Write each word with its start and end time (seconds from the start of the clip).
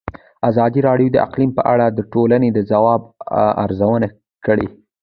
ازادي 0.49 0.79
راډیو 0.87 1.09
د 1.13 1.17
اقلیم 1.25 1.51
په 1.57 1.63
اړه 1.73 1.85
د 1.89 1.99
ټولنې 2.13 2.49
د 2.53 2.59
ځواب 2.71 3.01
ارزونه 3.63 4.07
کړې. 4.45 4.67